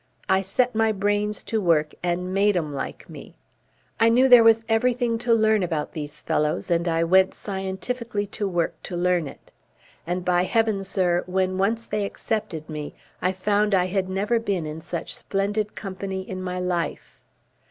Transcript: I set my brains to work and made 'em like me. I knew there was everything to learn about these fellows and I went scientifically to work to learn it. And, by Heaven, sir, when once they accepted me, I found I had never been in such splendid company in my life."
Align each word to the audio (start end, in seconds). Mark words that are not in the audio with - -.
I 0.27 0.41
set 0.41 0.73
my 0.73 0.91
brains 0.91 1.43
to 1.43 1.61
work 1.61 1.93
and 2.01 2.33
made 2.33 2.57
'em 2.57 2.73
like 2.73 3.07
me. 3.07 3.35
I 3.99 4.09
knew 4.09 4.27
there 4.27 4.43
was 4.43 4.65
everything 4.67 5.19
to 5.19 5.31
learn 5.31 5.61
about 5.61 5.93
these 5.93 6.23
fellows 6.23 6.71
and 6.71 6.87
I 6.87 7.03
went 7.03 7.35
scientifically 7.35 8.25
to 8.25 8.47
work 8.47 8.81
to 8.81 8.97
learn 8.97 9.27
it. 9.27 9.51
And, 10.07 10.25
by 10.25 10.41
Heaven, 10.45 10.83
sir, 10.83 11.21
when 11.27 11.59
once 11.59 11.85
they 11.85 12.03
accepted 12.03 12.67
me, 12.67 12.95
I 13.21 13.31
found 13.31 13.75
I 13.75 13.85
had 13.85 14.09
never 14.09 14.39
been 14.39 14.65
in 14.65 14.81
such 14.81 15.13
splendid 15.15 15.75
company 15.75 16.27
in 16.27 16.41
my 16.41 16.59
life." 16.59 17.19